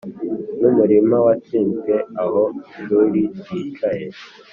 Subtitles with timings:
[0.59, 1.93] numurima watsinzwe
[2.23, 4.05] aho ishuri ryicaye